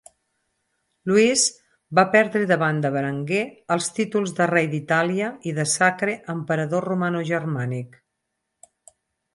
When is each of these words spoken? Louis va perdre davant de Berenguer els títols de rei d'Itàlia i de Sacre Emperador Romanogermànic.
Louis 1.09 1.43
va 1.99 2.05
perdre 2.15 2.41
davant 2.53 2.79
de 2.85 2.91
Berenguer 2.95 3.43
els 3.77 3.91
títols 3.99 4.35
de 4.41 4.49
rei 4.53 4.71
d'Itàlia 4.73 5.29
i 5.51 5.55
de 5.61 5.69
Sacre 5.77 6.19
Emperador 6.37 6.91
Romanogermànic. 6.93 8.03